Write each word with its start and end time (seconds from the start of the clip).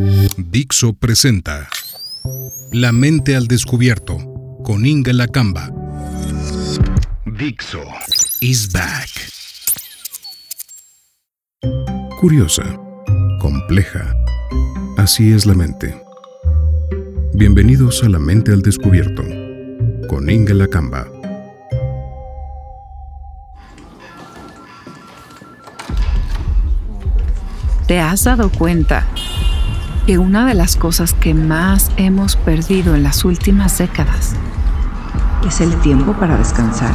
Dixo 0.00 0.92
presenta 0.92 1.68
La 2.70 2.92
mente 2.92 3.34
al 3.34 3.48
descubierto 3.48 4.16
con 4.62 4.86
Inga 4.86 5.12
Lacamba. 5.12 5.72
Dixo 7.26 7.82
is 8.40 8.70
back. 8.70 9.08
Curiosa, 12.20 12.78
compleja. 13.40 14.14
Así 14.98 15.32
es 15.32 15.46
la 15.46 15.54
mente. 15.54 16.00
Bienvenidos 17.34 18.04
a 18.04 18.08
La 18.08 18.20
mente 18.20 18.52
al 18.52 18.62
descubierto 18.62 19.24
con 20.06 20.30
Inga 20.30 20.54
Lacamba. 20.54 21.08
¿Te 27.88 27.98
has 27.98 28.22
dado 28.24 28.48
cuenta 28.50 29.08
que 30.08 30.16
una 30.16 30.46
de 30.46 30.54
las 30.54 30.76
cosas 30.76 31.12
que 31.12 31.34
más 31.34 31.90
hemos 31.98 32.34
perdido 32.36 32.94
en 32.94 33.02
las 33.02 33.26
últimas 33.26 33.76
décadas 33.76 34.32
es 35.46 35.60
el 35.60 35.78
tiempo 35.82 36.14
para 36.14 36.38
descansar? 36.38 36.94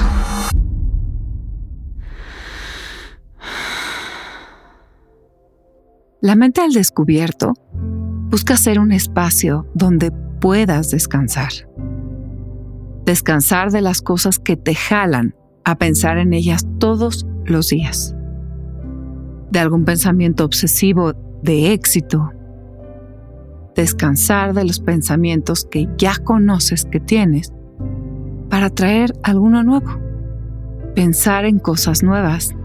La 6.22 6.36
mente 6.36 6.62
al 6.62 6.73
descubierto 6.73 7.53
busca 8.31 8.58
ser 8.58 8.80
un 8.80 8.91
espacio 8.91 9.67
donde 9.75 10.11
puedas 10.41 10.89
descansar. 10.89 11.52
Descansar 13.05 13.70
de 13.70 13.81
las 13.81 14.02
cosas 14.02 14.39
que 14.39 14.58
te 14.58 14.73
jalan 14.73 15.36
a 15.66 15.75
pensar 15.75 16.17
en 16.17 16.34
ellas 16.34 16.66
todos 16.80 17.27
los 17.45 17.67
días 17.67 18.16
de 19.52 19.59
algún 19.59 19.86
pensamiento 19.86 20.45
obsesivo 20.45 21.14
de 21.44 21.73
éxito. 21.73 22.31
Descansar 23.76 24.54
de 24.54 24.66
los 24.66 24.80
pensamientos 24.80 25.66
que 25.66 25.90
ya 25.98 26.16
conoces 26.23 26.86
que 26.86 27.00
tienes 27.00 27.52
para 28.50 28.70
traer 28.70 29.14
alguno 29.23 29.64
nuevo. 29.64 30.00
Pensar 30.94 31.45
en 31.45 31.58
cosas 31.58 32.03
nuevas 32.03 32.56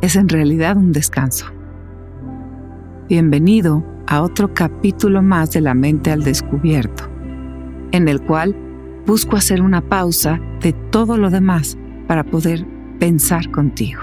es 0.00 0.16
en 0.16 0.30
realidad 0.30 0.78
un 0.78 0.92
descanso. 0.92 1.44
Bienvenido 3.10 3.84
a 4.06 4.22
otro 4.22 4.54
capítulo 4.54 5.20
más 5.20 5.50
de 5.50 5.60
la 5.60 5.74
mente 5.74 6.10
al 6.10 6.24
descubierto, 6.24 7.04
en 7.92 8.08
el 8.08 8.22
cual 8.22 8.56
busco 9.04 9.36
hacer 9.36 9.60
una 9.60 9.82
pausa 9.82 10.40
de 10.62 10.72
todo 10.72 11.18
lo 11.18 11.28
demás 11.28 11.76
para 12.06 12.24
poder 12.24 12.66
pensar 12.98 13.50
contigo. 13.50 14.00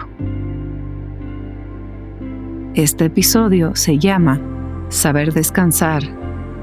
Este 2.75 3.05
episodio 3.05 3.75
se 3.75 3.97
llama 3.97 4.52
Saber 4.93 5.33
descansar 5.33 6.03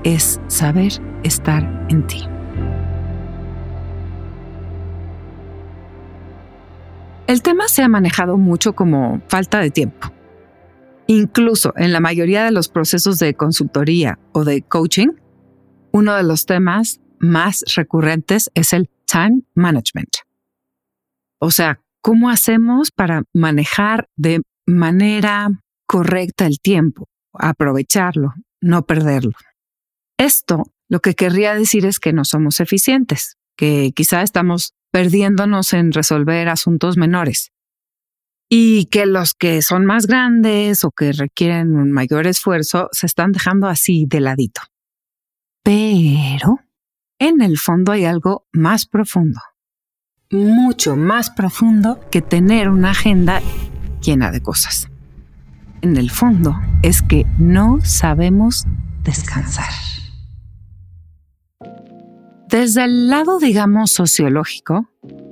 es 0.04 0.40
saber 0.46 0.92
estar 1.24 1.64
en 1.90 2.06
ti. 2.06 2.22
El 7.26 7.42
tema 7.42 7.66
se 7.66 7.82
ha 7.82 7.88
manejado 7.88 8.38
mucho 8.38 8.76
como 8.76 9.20
falta 9.26 9.58
de 9.58 9.72
tiempo. 9.72 10.12
Incluso 11.08 11.72
en 11.76 11.92
la 11.92 11.98
mayoría 11.98 12.44
de 12.44 12.52
los 12.52 12.68
procesos 12.68 13.18
de 13.18 13.34
consultoría 13.34 14.20
o 14.30 14.44
de 14.44 14.62
coaching, 14.62 15.08
uno 15.90 16.14
de 16.14 16.22
los 16.22 16.46
temas 16.46 17.00
más 17.18 17.64
recurrentes 17.74 18.48
es 18.54 18.72
el 18.72 18.88
time 19.06 19.42
management. 19.54 20.18
O 21.40 21.50
sea, 21.50 21.80
¿cómo 22.00 22.30
hacemos 22.30 22.92
para 22.92 23.24
manejar 23.34 24.08
de 24.16 24.40
manera 24.66 25.50
correcta 25.90 26.46
el 26.46 26.60
tiempo, 26.60 27.08
aprovecharlo, 27.32 28.34
no 28.60 28.84
perderlo. 28.86 29.32
Esto 30.18 30.64
lo 30.88 31.00
que 31.00 31.14
querría 31.14 31.54
decir 31.54 31.86
es 31.86 32.00
que 32.00 32.12
no 32.12 32.24
somos 32.24 32.60
eficientes, 32.60 33.38
que 33.56 33.92
quizá 33.94 34.22
estamos 34.22 34.74
perdiéndonos 34.90 35.72
en 35.72 35.92
resolver 35.92 36.48
asuntos 36.48 36.96
menores 36.96 37.52
y 38.48 38.86
que 38.86 39.06
los 39.06 39.34
que 39.34 39.62
son 39.62 39.86
más 39.86 40.06
grandes 40.08 40.84
o 40.84 40.90
que 40.90 41.12
requieren 41.12 41.76
un 41.76 41.92
mayor 41.92 42.26
esfuerzo 42.26 42.88
se 42.90 43.06
están 43.06 43.30
dejando 43.30 43.68
así 43.68 44.06
de 44.08 44.20
ladito. 44.20 44.62
Pero 45.62 46.58
en 47.20 47.40
el 47.40 47.56
fondo 47.56 47.92
hay 47.92 48.04
algo 48.04 48.48
más 48.52 48.86
profundo, 48.86 49.40
mucho 50.30 50.96
más 50.96 51.30
profundo 51.30 52.00
que 52.10 52.22
tener 52.22 52.68
una 52.68 52.90
agenda 52.90 53.40
llena 54.00 54.32
de 54.32 54.42
cosas 54.42 54.89
en 55.82 55.96
el 55.96 56.10
fondo 56.10 56.58
es 56.82 57.02
que 57.02 57.26
no 57.38 57.78
sabemos 57.82 58.66
descansar. 59.02 59.70
Desde 62.48 62.84
el 62.84 63.08
lado, 63.08 63.38
digamos, 63.38 63.92
sociológico, 63.92 64.90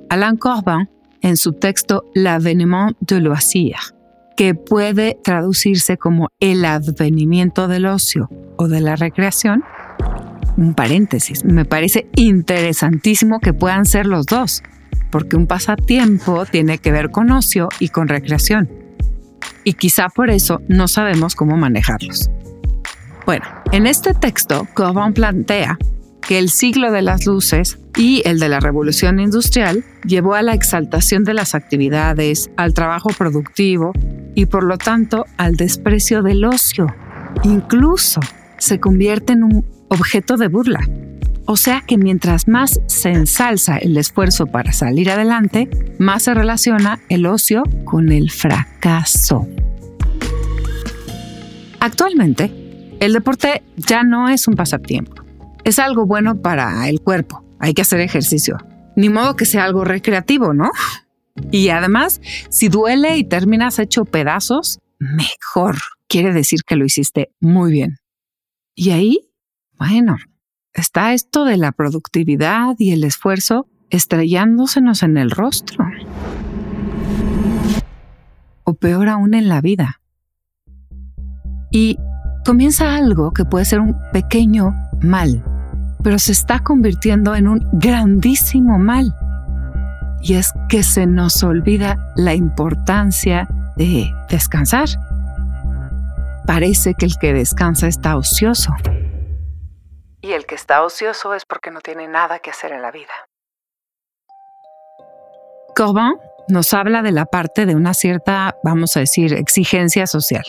Alain 0.09 0.37
Corbin, 0.37 0.89
en 1.21 1.35
su 1.35 1.53
texto 1.53 2.05
L'avènement 2.15 2.95
de 3.01 3.19
loisir, 3.19 3.75
que 4.37 4.55
puede 4.55 5.17
traducirse 5.23 5.97
como 5.97 6.29
el 6.39 6.63
advenimiento 6.63 7.67
del 7.67 7.87
ocio 7.87 8.29
o 8.57 8.69
de 8.69 8.79
la 8.79 8.95
recreación, 8.95 9.63
un 10.55 10.73
paréntesis, 10.73 11.43
me 11.43 11.65
parece 11.65 12.07
interesantísimo 12.15 13.39
que 13.39 13.53
puedan 13.53 13.85
ser 13.85 14.05
los 14.05 14.25
dos, 14.25 14.63
porque 15.11 15.35
un 15.35 15.45
pasatiempo 15.45 16.45
tiene 16.45 16.77
que 16.77 16.91
ver 16.91 17.11
con 17.11 17.31
ocio 17.31 17.67
y 17.79 17.89
con 17.89 18.07
recreación 18.07 18.88
y 19.69 19.73
quizá 19.73 20.09
por 20.09 20.31
eso 20.31 20.63
no 20.67 20.87
sabemos 20.87 21.35
cómo 21.35 21.55
manejarlos. 21.55 22.31
Bueno, 23.27 23.45
en 23.71 23.85
este 23.85 24.15
texto, 24.15 24.67
Corbin 24.73 25.13
plantea 25.13 25.77
que 26.27 26.39
el 26.39 26.49
siglo 26.49 26.91
de 26.91 27.03
las 27.03 27.27
luces 27.27 27.77
y 27.95 28.23
el 28.25 28.39
de 28.39 28.49
la 28.49 28.59
revolución 28.59 29.19
industrial 29.19 29.85
llevó 30.03 30.33
a 30.33 30.41
la 30.41 30.55
exaltación 30.55 31.23
de 31.23 31.35
las 31.35 31.53
actividades, 31.53 32.49
al 32.57 32.73
trabajo 32.73 33.11
productivo 33.15 33.93
y 34.33 34.47
por 34.47 34.63
lo 34.63 34.79
tanto 34.79 35.27
al 35.37 35.55
desprecio 35.55 36.23
del 36.23 36.45
ocio. 36.45 36.87
Incluso 37.43 38.21
se 38.57 38.79
convierte 38.79 39.33
en 39.33 39.43
un 39.43 39.65
objeto 39.89 40.35
de 40.35 40.47
burla. 40.47 40.79
O 41.45 41.57
sea 41.57 41.81
que 41.81 41.97
mientras 41.97 42.47
más 42.47 42.79
se 42.87 43.09
ensalza 43.09 43.77
el 43.77 43.97
esfuerzo 43.97 44.47
para 44.47 44.71
salir 44.71 45.09
adelante, 45.09 45.69
más 45.97 46.23
se 46.23 46.33
relaciona 46.33 46.99
el 47.09 47.25
ocio 47.25 47.63
con 47.85 48.11
el 48.11 48.29
fracaso. 48.29 49.47
Actualmente, 51.79 52.51
el 52.99 53.13
deporte 53.13 53.63
ya 53.77 54.03
no 54.03 54.29
es 54.29 54.47
un 54.47 54.55
pasatiempo. 54.55 55.23
Es 55.63 55.79
algo 55.79 56.05
bueno 56.05 56.41
para 56.41 56.87
el 56.89 57.01
cuerpo. 57.01 57.43
Hay 57.59 57.73
que 57.73 57.81
hacer 57.81 57.99
ejercicio. 58.01 58.57
Ni 58.95 59.09
modo 59.09 59.35
que 59.35 59.45
sea 59.45 59.63
algo 59.63 59.85
recreativo, 59.85 60.53
¿no? 60.53 60.69
Y 61.51 61.69
además, 61.69 62.21
si 62.49 62.67
duele 62.67 63.17
y 63.17 63.23
terminas 63.23 63.79
hecho 63.79 64.05
pedazos, 64.05 64.79
mejor. 64.99 65.77
Quiere 66.07 66.33
decir 66.33 66.61
que 66.65 66.75
lo 66.75 66.85
hiciste 66.85 67.29
muy 67.39 67.71
bien. 67.71 67.97
Y 68.75 68.91
ahí, 68.91 69.31
bueno, 69.77 70.17
está 70.73 71.13
esto 71.13 71.45
de 71.45 71.57
la 71.57 71.71
productividad 71.71 72.75
y 72.77 72.91
el 72.91 73.03
esfuerzo 73.03 73.67
estrellándosenos 73.89 75.03
en 75.03 75.17
el 75.17 75.31
rostro. 75.31 75.85
O 78.63 78.73
peor 78.75 79.09
aún 79.09 79.33
en 79.33 79.49
la 79.49 79.61
vida. 79.61 80.01
Y 81.71 81.97
comienza 82.45 82.95
algo 82.95 83.31
que 83.31 83.45
puede 83.45 83.65
ser 83.65 83.79
un 83.79 83.95
pequeño 84.13 84.73
mal, 85.01 85.43
pero 86.03 86.19
se 86.19 86.31
está 86.31 86.59
convirtiendo 86.59 87.35
en 87.35 87.47
un 87.47 87.67
grandísimo 87.73 88.77
mal. 88.77 89.15
Y 90.21 90.33
es 90.33 90.51
que 90.67 90.83
se 90.83 91.05
nos 91.05 91.43
olvida 91.43 91.97
la 92.15 92.35
importancia 92.35 93.47
de 93.77 94.11
descansar. 94.29 94.89
Parece 96.45 96.93
que 96.93 97.05
el 97.05 97.17
que 97.19 97.33
descansa 97.33 97.87
está 97.87 98.17
ocioso 98.17 98.73
y 100.21 100.33
el 100.33 100.45
que 100.45 100.55
está 100.55 100.83
ocioso 100.83 101.33
es 101.33 101.45
porque 101.45 101.71
no 101.71 101.81
tiene 101.81 102.07
nada 102.07 102.39
que 102.39 102.49
hacer 102.49 102.71
en 102.71 102.81
la 102.81 102.91
vida. 102.91 103.13
Corbin 105.75 106.17
nos 106.49 106.73
habla 106.73 107.01
de 107.01 107.11
la 107.11 107.25
parte 107.25 107.65
de 107.65 107.75
una 107.75 107.93
cierta, 107.93 108.57
vamos 108.63 108.97
a 108.97 109.01
decir, 109.01 109.33
exigencia 109.33 110.07
social, 110.07 110.43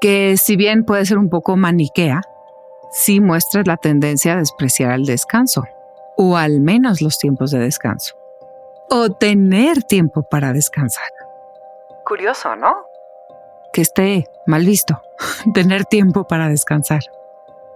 que 0.00 0.36
si 0.36 0.56
bien 0.56 0.84
puede 0.84 1.04
ser 1.04 1.18
un 1.18 1.28
poco 1.28 1.56
maniquea, 1.56 2.22
sí 2.92 3.20
muestra 3.20 3.62
la 3.66 3.76
tendencia 3.76 4.34
a 4.34 4.36
despreciar 4.36 4.92
el 4.92 5.04
descanso, 5.04 5.64
o 6.16 6.36
al 6.36 6.60
menos 6.60 7.02
los 7.02 7.18
tiempos 7.18 7.50
de 7.50 7.58
descanso, 7.58 8.14
o 8.88 9.10
tener 9.10 9.82
tiempo 9.82 10.22
para 10.22 10.52
descansar. 10.52 11.10
Curioso, 12.04 12.54
¿no? 12.56 12.86
Que 13.72 13.82
esté 13.82 14.24
mal 14.46 14.64
visto, 14.64 15.02
tener 15.54 15.84
tiempo 15.84 16.24
para 16.26 16.48
descansar. 16.48 17.02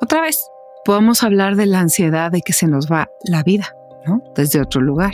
Otra 0.01 0.23
vez, 0.23 0.49
podemos 0.85 1.23
hablar 1.23 1.56
de 1.56 1.67
la 1.67 1.81
ansiedad 1.81 2.31
de 2.31 2.43
que 2.43 2.53
se 2.53 2.67
nos 2.67 2.87
va 2.91 3.11
la 3.25 3.43
vida, 3.43 3.77
¿no? 4.06 4.23
Desde 4.35 4.61
otro 4.61 4.81
lugar. 4.81 5.12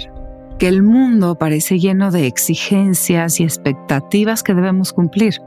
Que 0.58 0.68
el 0.68 0.82
mundo 0.82 1.34
parece 1.36 1.78
lleno 1.78 2.10
de 2.10 2.26
exigencias 2.26 3.40
y 3.40 3.44
expectativas 3.44 4.42
que 4.42 4.54
debemos 4.54 4.92
cumplir. 4.92 5.40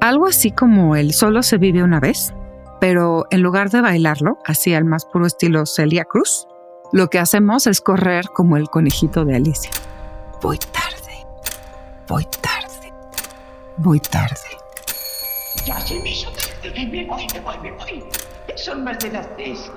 Algo 0.00 0.26
así 0.26 0.50
como 0.50 0.94
el 0.96 1.12
solo 1.12 1.42
se 1.42 1.58
vive 1.58 1.82
una 1.82 2.00
vez. 2.00 2.32
pero 2.82 3.26
en 3.30 3.42
lugar 3.42 3.70
de 3.70 3.80
bailarlo, 3.80 4.38
así 4.44 4.74
al 4.74 4.84
más 4.84 5.04
puro 5.04 5.24
estilo 5.24 5.66
Celia 5.66 6.04
Cruz, 6.04 6.48
lo 6.90 7.10
que 7.10 7.20
hacemos 7.20 7.68
es 7.68 7.80
correr 7.80 8.24
como 8.34 8.56
el 8.56 8.68
conejito 8.70 9.24
de 9.24 9.36
Alicia. 9.36 9.70
Voy 10.42 10.58
tarde, 10.58 11.24
voy 12.08 12.24
tarde, 12.24 12.92
voy 13.76 14.00
tarde. 14.00 14.34
Ya 15.64 15.78
se 15.78 15.94
me 16.00 16.10
hizo 16.10 16.28
tarde, 16.32 16.86
me 16.86 17.06
voy, 17.06 17.24
me 17.32 17.40
voy, 17.40 17.54
me 17.62 17.70
voy. 17.70 18.02
Son 18.56 18.84
más 18.84 18.98
de 18.98 19.12
las 19.12 19.34
tres. 19.36 19.70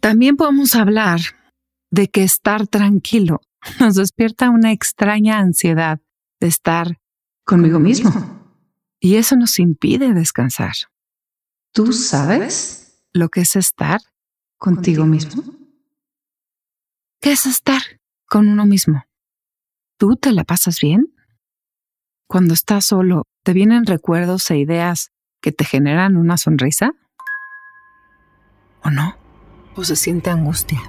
También 0.00 0.36
podemos 0.36 0.74
hablar 0.74 1.20
de 1.90 2.08
que 2.08 2.22
estar 2.22 2.66
tranquilo 2.66 3.40
nos 3.80 3.94
despierta 3.94 4.50
una 4.50 4.72
extraña 4.72 5.38
ansiedad 5.38 6.00
de 6.40 6.48
estar 6.48 7.00
conmigo 7.44 7.78
mismo. 7.78 8.10
Y 9.00 9.16
eso 9.16 9.36
nos 9.36 9.58
impide 9.58 10.14
descansar. 10.14 10.74
¿Tú 11.72 11.92
sabes 11.92 13.02
lo 13.12 13.28
que 13.28 13.42
es 13.42 13.56
estar 13.56 14.00
contigo 14.56 15.04
mismo? 15.04 15.42
¿Qué 17.20 17.32
es 17.32 17.46
estar 17.46 17.82
con 18.26 18.48
uno 18.48 18.66
mismo? 18.66 19.04
¿Tú 19.98 20.16
te 20.16 20.32
la 20.32 20.44
pasas 20.44 20.80
bien? 20.80 21.13
Cuando 22.26 22.54
estás 22.54 22.86
solo, 22.86 23.24
¿te 23.42 23.52
vienen 23.52 23.84
recuerdos 23.84 24.50
e 24.50 24.56
ideas 24.56 25.10
que 25.42 25.52
te 25.52 25.64
generan 25.64 26.16
una 26.16 26.36
sonrisa? 26.38 26.92
¿O 28.82 28.90
no? 28.90 29.16
¿O 29.76 29.84
se 29.84 29.94
siente 29.94 30.30
angustia? 30.30 30.80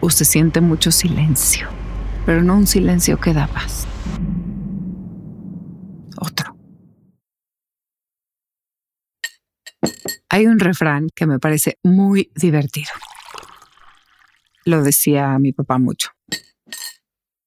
¿O 0.00 0.10
se 0.10 0.24
siente 0.24 0.60
mucho 0.60 0.90
silencio? 0.90 1.68
Pero 2.26 2.42
no 2.42 2.56
un 2.56 2.66
silencio 2.66 3.20
que 3.20 3.32
da 3.32 3.46
paz. 3.46 3.86
Otro. 6.18 6.56
Hay 10.28 10.46
un 10.46 10.58
refrán 10.58 11.08
que 11.14 11.26
me 11.26 11.38
parece 11.38 11.78
muy 11.84 12.32
divertido. 12.34 12.90
Lo 14.64 14.82
decía 14.82 15.38
mi 15.38 15.52
papá 15.52 15.78
mucho. 15.78 16.10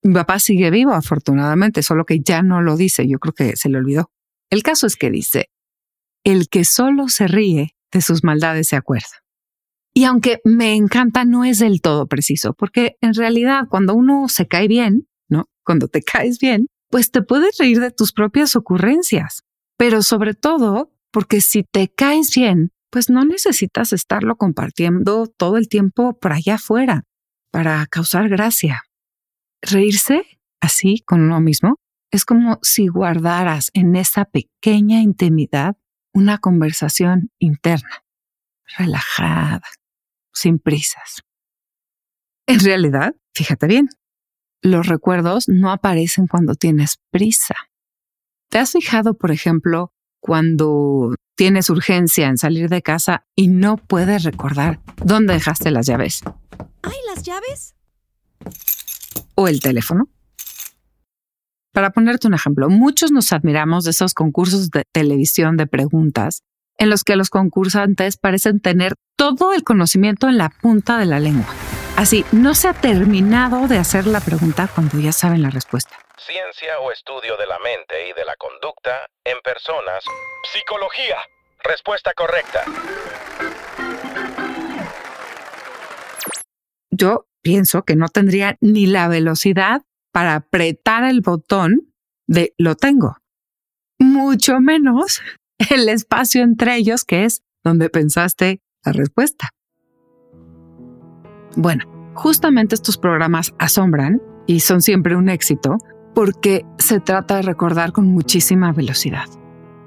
Mi 0.03 0.13
papá 0.13 0.39
sigue 0.39 0.69
vivo, 0.69 0.93
afortunadamente, 0.93 1.83
solo 1.83 2.05
que 2.05 2.19
ya 2.19 2.41
no 2.41 2.61
lo 2.61 2.77
dice. 2.77 3.07
Yo 3.07 3.19
creo 3.19 3.33
que 3.33 3.55
se 3.55 3.69
le 3.69 3.77
olvidó. 3.77 4.11
El 4.49 4.63
caso 4.63 4.87
es 4.87 4.95
que 4.95 5.11
dice, 5.11 5.49
el 6.23 6.49
que 6.49 6.65
solo 6.65 7.09
se 7.09 7.27
ríe 7.27 7.75
de 7.91 8.01
sus 8.01 8.23
maldades 8.23 8.67
se 8.67 8.75
acuerda. 8.75 9.23
Y 9.93 10.03
aunque 10.03 10.39
me 10.43 10.75
encanta, 10.75 11.25
no 11.25 11.43
es 11.43 11.59
del 11.59 11.81
todo 11.81 12.05
preciso, 12.05 12.53
porque 12.53 12.97
en 13.01 13.13
realidad 13.13 13.63
cuando 13.69 13.95
uno 13.95 14.27
se 14.29 14.47
cae 14.47 14.67
bien, 14.67 15.07
¿no? 15.27 15.45
Cuando 15.63 15.87
te 15.87 16.03
caes 16.03 16.37
bien, 16.39 16.67
pues 16.89 17.11
te 17.11 17.21
puedes 17.21 17.57
reír 17.57 17.79
de 17.79 17.91
tus 17.91 18.13
propias 18.13 18.55
ocurrencias. 18.55 19.43
Pero 19.77 20.03
sobre 20.03 20.33
todo, 20.33 20.93
porque 21.11 21.41
si 21.41 21.63
te 21.63 21.89
caes 21.89 22.33
bien, 22.35 22.71
pues 22.91 23.09
no 23.09 23.25
necesitas 23.25 23.91
estarlo 23.91 24.35
compartiendo 24.35 25.27
todo 25.27 25.57
el 25.57 25.67
tiempo 25.67 26.17
por 26.19 26.33
allá 26.33 26.55
afuera 26.55 27.03
para 27.51 27.85
causar 27.87 28.29
gracia. 28.29 28.83
Reírse 29.61 30.23
así 30.61 31.01
con 31.05 31.21
uno 31.21 31.39
mismo 31.39 31.75
es 32.11 32.25
como 32.25 32.59
si 32.61 32.87
guardaras 32.87 33.69
en 33.73 33.95
esa 33.95 34.25
pequeña 34.25 35.01
intimidad 35.01 35.77
una 36.13 36.37
conversación 36.37 37.31
interna, 37.39 38.03
relajada, 38.77 39.67
sin 40.33 40.59
prisas. 40.59 41.23
En 42.47 42.59
realidad, 42.59 43.15
fíjate 43.33 43.67
bien, 43.67 43.89
los 44.61 44.87
recuerdos 44.87 45.47
no 45.47 45.71
aparecen 45.71 46.27
cuando 46.27 46.55
tienes 46.55 46.99
prisa. 47.11 47.55
¿Te 48.49 48.59
has 48.59 48.71
fijado, 48.71 49.17
por 49.17 49.31
ejemplo, 49.31 49.93
cuando 50.19 51.15
tienes 51.35 51.69
urgencia 51.69 52.27
en 52.27 52.37
salir 52.37 52.69
de 52.69 52.81
casa 52.81 53.27
y 53.35 53.49
no 53.49 53.77
puedes 53.77 54.23
recordar 54.23 54.81
dónde 55.03 55.33
dejaste 55.33 55.71
las 55.71 55.85
llaves? 55.85 56.21
¿Ay, 56.81 56.95
las 57.13 57.23
llaves? 57.23 57.76
¿O 59.39 59.47
el 59.47 59.61
teléfono? 59.61 60.07
Para 61.71 61.91
ponerte 61.91 62.27
un 62.27 62.33
ejemplo, 62.33 62.69
muchos 62.69 63.11
nos 63.11 63.31
admiramos 63.31 63.83
de 63.83 63.91
esos 63.91 64.15
concursos 64.15 64.71
de 64.71 64.83
televisión 64.91 65.57
de 65.57 65.67
preguntas 65.67 66.41
en 66.79 66.89
los 66.89 67.03
que 67.03 67.15
los 67.15 67.29
concursantes 67.29 68.17
parecen 68.17 68.59
tener 68.59 68.95
todo 69.15 69.53
el 69.53 69.63
conocimiento 69.63 70.27
en 70.27 70.39
la 70.39 70.49
punta 70.49 70.97
de 70.97 71.05
la 71.05 71.19
lengua. 71.19 71.45
Así, 71.95 72.25
no 72.31 72.55
se 72.55 72.67
ha 72.67 72.73
terminado 72.73 73.67
de 73.67 73.77
hacer 73.77 74.07
la 74.07 74.21
pregunta 74.21 74.67
cuando 74.73 74.99
ya 74.99 75.11
saben 75.11 75.43
la 75.43 75.51
respuesta. 75.51 75.95
Ciencia 76.17 76.79
o 76.79 76.91
estudio 76.91 77.37
de 77.37 77.45
la 77.45 77.59
mente 77.59 78.09
y 78.09 78.13
de 78.13 78.25
la 78.25 78.35
conducta 78.37 79.07
en 79.23 79.37
personas. 79.43 80.03
Psicología. 80.51 81.17
Respuesta 81.63 82.11
correcta. 82.15 82.63
Yo 86.89 87.27
pienso 87.47 87.83
que 87.83 87.95
no 87.95 88.09
tendría 88.09 88.57
ni 88.59 88.87
la 88.87 89.07
velocidad 89.07 89.83
para 90.11 90.35
apretar 90.35 91.05
el 91.05 91.21
botón 91.21 91.93
de 92.27 92.53
lo 92.57 92.75
tengo. 92.75 93.15
Mucho 93.99 94.59
menos 94.59 95.21
el 95.69 95.87
espacio 95.87 96.43
entre 96.43 96.75
ellos 96.75 97.05
que 97.05 97.23
es 97.23 97.43
donde 97.63 97.89
pensaste 97.89 98.59
la 98.83 98.91
respuesta. 98.91 99.51
Bueno, 101.55 101.85
justamente 102.15 102.75
estos 102.75 102.97
programas 102.97 103.53
asombran 103.59 104.21
y 104.45 104.59
son 104.59 104.81
siempre 104.81 105.15
un 105.15 105.29
éxito 105.29 105.77
porque 106.13 106.65
se 106.79 106.99
trata 106.99 107.37
de 107.37 107.43
recordar 107.43 107.93
con 107.93 108.07
muchísima 108.07 108.73
velocidad. 108.73 109.29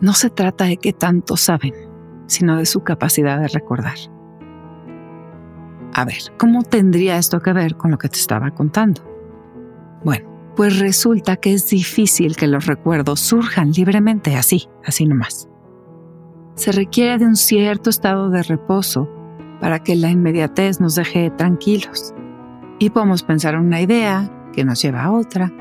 No 0.00 0.14
se 0.14 0.30
trata 0.30 0.64
de 0.64 0.78
qué 0.78 0.94
tanto 0.94 1.36
saben, 1.36 1.74
sino 2.26 2.56
de 2.56 2.64
su 2.64 2.80
capacidad 2.84 3.38
de 3.38 3.48
recordar. 3.48 3.98
A 5.94 6.04
ver, 6.04 6.18
¿cómo 6.38 6.62
tendría 6.62 7.18
esto 7.18 7.40
que 7.40 7.52
ver 7.52 7.76
con 7.76 7.90
lo 7.90 7.98
que 7.98 8.08
te 8.08 8.18
estaba 8.18 8.50
contando? 8.50 9.02
Bueno, 10.04 10.28
pues 10.56 10.78
resulta 10.78 11.36
que 11.36 11.52
es 11.52 11.68
difícil 11.68 12.36
que 12.36 12.46
los 12.46 12.66
recuerdos 12.66 13.20
surjan 13.20 13.72
libremente 13.72 14.36
así, 14.36 14.68
así 14.84 15.06
nomás. 15.06 15.48
Se 16.54 16.72
requiere 16.72 17.18
de 17.18 17.26
un 17.26 17.36
cierto 17.36 17.90
estado 17.90 18.30
de 18.30 18.42
reposo 18.42 19.08
para 19.60 19.78
que 19.82 19.96
la 19.96 20.10
inmediatez 20.10 20.80
nos 20.80 20.94
deje 20.94 21.30
tranquilos. 21.30 22.14
Y 22.78 22.90
podemos 22.90 23.22
pensar 23.22 23.54
en 23.54 23.60
una 23.60 23.80
idea 23.80 24.30
que 24.52 24.64
nos 24.64 24.80
lleva 24.82 25.04
a 25.04 25.12
otra, 25.12 25.52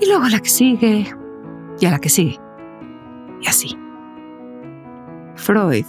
y 0.00 0.06
luego 0.06 0.24
a 0.24 0.30
la 0.30 0.40
que 0.40 0.48
sigue, 0.48 1.06
y 1.78 1.86
a 1.86 1.90
la 1.90 1.98
que 1.98 2.08
sigue, 2.08 2.38
y 3.42 3.46
así. 3.46 3.78
Freud, 5.36 5.84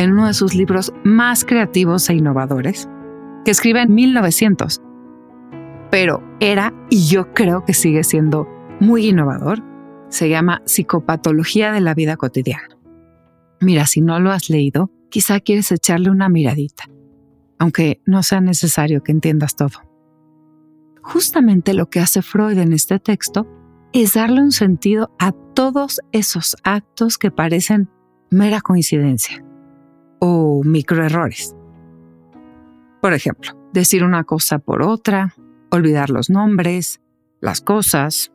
en 0.00 0.12
uno 0.12 0.28
de 0.28 0.34
sus 0.34 0.54
libros 0.54 0.94
más 1.04 1.44
creativos 1.44 2.08
e 2.08 2.14
innovadores, 2.14 2.88
que 3.44 3.50
escribe 3.50 3.82
en 3.82 3.94
1900, 3.94 4.80
pero 5.90 6.22
era, 6.40 6.72
y 6.88 7.06
yo 7.06 7.34
creo 7.34 7.66
que 7.66 7.74
sigue 7.74 8.02
siendo 8.02 8.48
muy 8.80 9.08
innovador, 9.08 9.62
se 10.08 10.30
llama 10.30 10.62
Psicopatología 10.64 11.70
de 11.72 11.82
la 11.82 11.92
Vida 11.92 12.16
Cotidiana. 12.16 12.78
Mira, 13.60 13.84
si 13.84 14.00
no 14.00 14.20
lo 14.20 14.30
has 14.30 14.48
leído, 14.48 14.90
quizá 15.10 15.38
quieres 15.38 15.70
echarle 15.70 16.10
una 16.10 16.30
miradita, 16.30 16.84
aunque 17.58 18.00
no 18.06 18.22
sea 18.22 18.40
necesario 18.40 19.02
que 19.02 19.12
entiendas 19.12 19.54
todo. 19.54 19.82
Justamente 21.02 21.74
lo 21.74 21.90
que 21.90 22.00
hace 22.00 22.22
Freud 22.22 22.56
en 22.56 22.72
este 22.72 23.00
texto 23.00 23.46
es 23.92 24.14
darle 24.14 24.40
un 24.40 24.52
sentido 24.52 25.14
a 25.18 25.32
todos 25.32 26.00
esos 26.12 26.56
actos 26.64 27.18
que 27.18 27.30
parecen 27.30 27.90
mera 28.30 28.62
coincidencia 28.62 29.44
o 30.20 30.62
microerrores. 30.64 31.56
Por 33.00 33.14
ejemplo, 33.14 33.52
decir 33.72 34.04
una 34.04 34.24
cosa 34.24 34.58
por 34.58 34.82
otra, 34.82 35.34
olvidar 35.70 36.10
los 36.10 36.30
nombres, 36.30 37.00
las 37.40 37.60
cosas. 37.60 38.32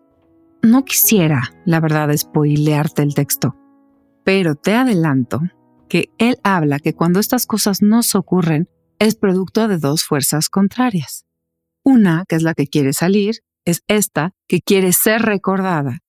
No 0.62 0.84
quisiera, 0.84 1.54
la 1.66 1.80
verdad, 1.80 2.16
spoilearte 2.16 3.04
el 3.04 3.14
texto, 3.14 3.56
pero 4.24 4.56
te 4.56 4.74
adelanto 4.74 5.42
que 5.88 6.10
él 6.18 6.40
habla 6.44 6.80
que 6.80 6.96
cuando 6.96 7.20
estas 7.20 7.46
cosas 7.46 7.82
nos 7.82 8.16
ocurren 8.16 8.68
es 8.98 9.16
producto 9.16 9.68
de 9.68 9.78
dos 9.78 10.04
fuerzas 10.04 10.50
contrarias. 10.50 11.26
Una, 11.84 12.26
que 12.28 12.36
es 12.36 12.42
la 12.42 12.56
que 12.56 12.68
quiere 12.68 12.94
salir, 12.94 13.42
es 13.66 13.84
esta 13.88 14.32
que 14.48 14.62
quiere 14.62 14.94
ser 14.94 15.22
recordada. 15.22 16.00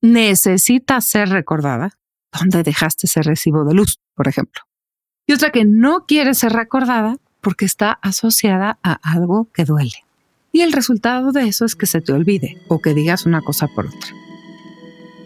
Necesita 0.00 1.00
ser 1.00 1.28
recordada. 1.28 1.98
¿Dónde 2.32 2.62
dejaste 2.64 3.06
ese 3.06 3.22
recibo 3.22 3.64
de 3.64 3.74
luz, 3.74 4.00
por 4.14 4.26
ejemplo? 4.26 4.62
Y 5.26 5.32
otra 5.32 5.50
que 5.50 5.64
no 5.64 6.04
quiere 6.06 6.34
ser 6.34 6.52
recordada 6.52 7.16
porque 7.40 7.64
está 7.64 7.92
asociada 8.02 8.78
a 8.82 8.98
algo 9.02 9.48
que 9.52 9.64
duele. 9.64 10.04
Y 10.52 10.60
el 10.60 10.72
resultado 10.72 11.32
de 11.32 11.48
eso 11.48 11.64
es 11.64 11.74
que 11.74 11.86
se 11.86 12.00
te 12.00 12.12
olvide 12.12 12.58
o 12.68 12.80
que 12.80 12.94
digas 12.94 13.26
una 13.26 13.40
cosa 13.40 13.68
por 13.68 13.86
otra. 13.86 14.10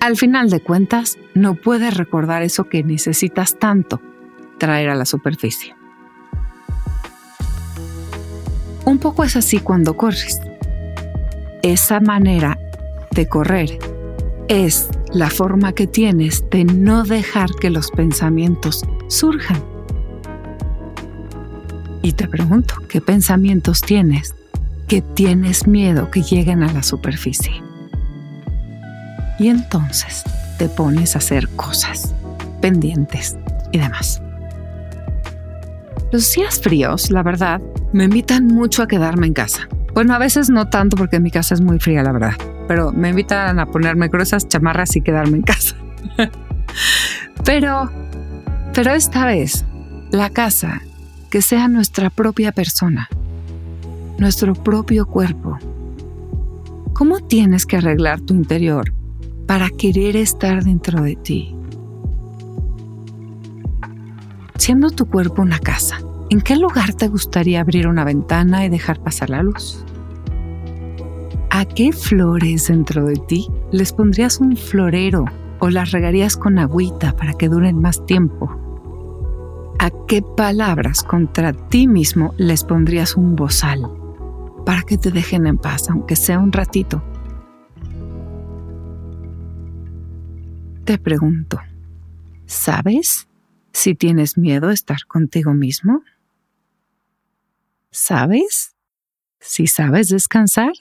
Al 0.00 0.16
final 0.16 0.50
de 0.50 0.60
cuentas, 0.60 1.18
no 1.34 1.54
puedes 1.54 1.96
recordar 1.96 2.42
eso 2.42 2.68
que 2.68 2.84
necesitas 2.84 3.58
tanto 3.58 4.00
traer 4.58 4.88
a 4.88 4.94
la 4.94 5.04
superficie. 5.04 5.74
Un 8.84 8.98
poco 8.98 9.24
es 9.24 9.34
así 9.34 9.58
cuando 9.58 9.96
corres. 9.96 10.40
Esa 11.62 11.98
manera 11.98 12.56
de 13.10 13.28
correr 13.28 13.78
es 14.48 14.88
la 15.12 15.28
forma 15.28 15.72
que 15.72 15.88
tienes 15.88 16.44
de 16.50 16.64
no 16.64 17.02
dejar 17.02 17.50
que 17.60 17.70
los 17.70 17.90
pensamientos 17.90 18.84
surjan. 19.08 19.75
Y 22.06 22.12
te 22.12 22.28
pregunto, 22.28 22.76
¿qué 22.88 23.00
pensamientos 23.00 23.80
tienes 23.80 24.36
que 24.86 25.02
tienes 25.02 25.66
miedo 25.66 26.08
que 26.08 26.22
lleguen 26.22 26.62
a 26.62 26.72
la 26.72 26.84
superficie? 26.84 27.50
Y 29.40 29.48
entonces 29.48 30.22
te 30.56 30.68
pones 30.68 31.16
a 31.16 31.18
hacer 31.18 31.48
cosas, 31.56 32.14
pendientes 32.62 33.36
y 33.72 33.78
demás. 33.78 34.22
Los 36.12 36.32
días 36.32 36.60
fríos, 36.60 37.10
la 37.10 37.24
verdad, 37.24 37.60
me 37.92 38.04
invitan 38.04 38.46
mucho 38.46 38.84
a 38.84 38.86
quedarme 38.86 39.26
en 39.26 39.34
casa. 39.34 39.68
Bueno, 39.92 40.14
a 40.14 40.18
veces 40.18 40.48
no 40.48 40.68
tanto 40.68 40.96
porque 40.96 41.18
mi 41.18 41.32
casa 41.32 41.54
es 41.54 41.60
muy 41.60 41.80
fría, 41.80 42.04
la 42.04 42.12
verdad, 42.12 42.34
pero 42.68 42.92
me 42.92 43.08
invitan 43.08 43.58
a 43.58 43.66
ponerme 43.66 44.06
gruesas 44.06 44.46
chamarras 44.46 44.94
y 44.94 45.00
quedarme 45.00 45.38
en 45.38 45.42
casa. 45.42 45.74
pero, 47.44 47.90
pero 48.72 48.92
esta 48.92 49.26
vez, 49.26 49.64
la 50.12 50.30
casa, 50.30 50.82
que 51.36 51.42
sea 51.42 51.68
nuestra 51.68 52.08
propia 52.08 52.50
persona, 52.50 53.10
nuestro 54.16 54.54
propio 54.54 55.04
cuerpo. 55.04 55.58
¿Cómo 56.94 57.20
tienes 57.20 57.66
que 57.66 57.76
arreglar 57.76 58.22
tu 58.22 58.32
interior 58.32 58.94
para 59.46 59.68
querer 59.68 60.16
estar 60.16 60.64
dentro 60.64 61.02
de 61.02 61.14
ti? 61.16 61.54
Siendo 64.56 64.88
tu 64.88 65.04
cuerpo 65.04 65.42
una 65.42 65.58
casa, 65.58 65.98
¿en 66.30 66.40
qué 66.40 66.56
lugar 66.56 66.94
te 66.94 67.06
gustaría 67.08 67.60
abrir 67.60 67.86
una 67.86 68.04
ventana 68.04 68.64
y 68.64 68.70
dejar 68.70 68.98
pasar 69.00 69.28
la 69.28 69.42
luz? 69.42 69.84
¿A 71.50 71.66
qué 71.66 71.92
flores 71.92 72.68
dentro 72.68 73.04
de 73.04 73.16
ti 73.28 73.46
les 73.72 73.92
pondrías 73.92 74.40
un 74.40 74.56
florero 74.56 75.26
o 75.58 75.68
las 75.68 75.90
regarías 75.90 76.38
con 76.38 76.58
agüita 76.58 77.14
para 77.14 77.34
que 77.34 77.50
duren 77.50 77.78
más 77.78 78.06
tiempo? 78.06 78.65
¿A 79.78 79.90
qué 80.08 80.22
palabras 80.22 81.02
contra 81.02 81.52
ti 81.52 81.86
mismo 81.86 82.34
les 82.38 82.64
pondrías 82.64 83.16
un 83.16 83.36
bozal 83.36 83.82
para 84.64 84.82
que 84.82 84.96
te 84.96 85.10
dejen 85.10 85.46
en 85.46 85.58
paz, 85.58 85.90
aunque 85.90 86.16
sea 86.16 86.38
un 86.38 86.50
ratito? 86.50 87.02
Te 90.84 90.98
pregunto, 90.98 91.58
¿sabes 92.46 93.28
si 93.72 93.94
tienes 93.94 94.38
miedo 94.38 94.68
a 94.68 94.72
estar 94.72 95.04
contigo 95.06 95.52
mismo? 95.52 96.02
¿Sabes? 97.90 98.74
Si 99.40 99.66
sabes 99.66 100.08
descansar. 100.08 100.72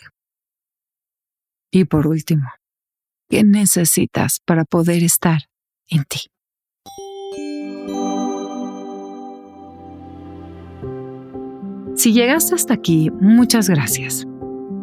Y 1.70 1.86
por 1.86 2.08
último, 2.08 2.48
¿qué 3.30 3.44
necesitas 3.44 4.40
para 4.46 4.64
poder 4.64 5.04
estar 5.04 5.50
en 5.88 6.06
ti? 6.06 6.35
Si 12.06 12.14
llegaste 12.14 12.54
hasta 12.54 12.76
aquí, 12.76 13.10
muchas 13.20 13.68
gracias. 13.68 14.28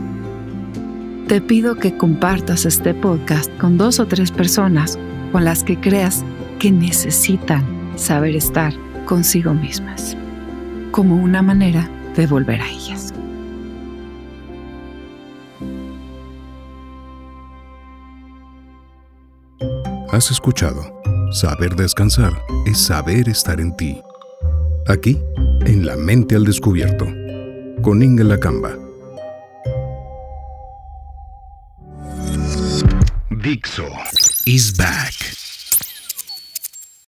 Te 1.27 1.41
pido 1.41 1.73
que 1.73 1.97
compartas 1.97 2.67
este 2.67 2.93
podcast 2.93 3.51
con 3.57 3.79
dos 3.79 3.99
o 3.99 4.05
tres 4.05 4.29
personas 4.29 4.99
con 5.31 5.43
las 5.43 5.63
que 5.63 5.79
creas 5.79 6.23
que 6.59 6.71
necesitan 6.71 7.65
saber 7.95 8.35
estar 8.35 8.71
consigo 9.05 9.55
mismas, 9.55 10.15
como 10.91 11.15
una 11.15 11.41
manera 11.41 11.89
de 12.15 12.27
volver 12.27 12.61
a 12.61 12.69
ellas. 12.69 13.11
Has 20.11 20.29
escuchado. 20.29 20.93
Saber 21.31 21.75
descansar 21.75 22.39
es 22.67 22.77
saber 22.77 23.27
estar 23.29 23.59
en 23.59 23.75
ti. 23.75 23.99
Aquí, 24.87 25.19
en 25.65 25.87
La 25.87 25.97
Mente 25.97 26.35
al 26.35 26.45
Descubierto, 26.45 27.07
con 27.81 28.03
Inga 28.03 28.23
Lacamba. 28.23 28.84
Dixo 33.45 33.93
is 34.47 34.71
back. 34.71 35.44